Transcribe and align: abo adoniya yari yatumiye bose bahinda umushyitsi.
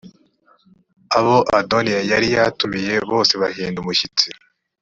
abo 1.17 1.37
adoniya 1.59 2.01
yari 2.11 2.27
yatumiye 2.35 2.93
bose 3.11 3.33
bahinda 3.41 3.77
umushyitsi. 3.83 4.27